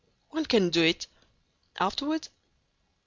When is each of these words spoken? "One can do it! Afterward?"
"One 0.31 0.47
can 0.47 0.71
do 0.71 0.83
it! 0.83 1.05
Afterward?" 1.79 2.29